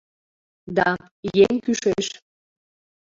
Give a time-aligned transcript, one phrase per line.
[0.75, 0.87] Да,
[1.43, 2.05] еҥ кӱшеш!